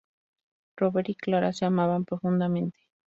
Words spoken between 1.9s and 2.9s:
profundamente.